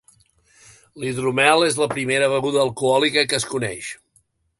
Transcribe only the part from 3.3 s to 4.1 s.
que es coneix.